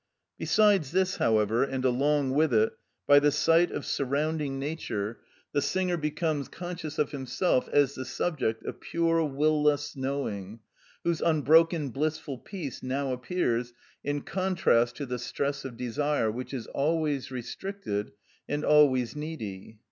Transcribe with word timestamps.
Besides 0.39 0.93
this, 0.93 1.17
however, 1.17 1.61
and 1.61 1.85
along 1.85 2.31
with 2.31 2.51
it, 2.55 2.73
by 3.05 3.19
the 3.19 3.31
sight 3.31 3.69
of 3.69 3.85
surrounding 3.85 4.57
nature, 4.57 5.19
the 5.51 5.61
singer 5.61 5.95
becomes 5.95 6.47
conscious 6.49 6.97
of 6.97 7.11
himself 7.11 7.67
as 7.69 7.93
the 7.93 8.03
subject 8.03 8.65
of 8.65 8.81
pure, 8.81 9.23
will 9.23 9.61
less 9.61 9.95
knowing, 9.95 10.61
whose 11.03 11.21
unbroken 11.21 11.89
blissful 11.89 12.39
peace 12.39 12.81
now 12.81 13.13
appears, 13.13 13.73
in 14.03 14.21
contrast 14.21 14.95
to 14.95 15.05
the 15.05 15.19
stress 15.19 15.65
of 15.65 15.77
desire 15.77 16.31
which 16.31 16.51
is 16.51 16.65
always 16.65 17.29
restricted 17.29 18.11
and 18.49 18.65
always 18.65 19.15
needy. 19.15 19.77